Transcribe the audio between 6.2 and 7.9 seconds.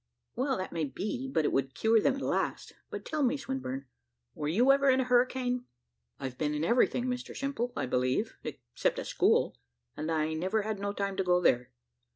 been in everything, Mr Simple, I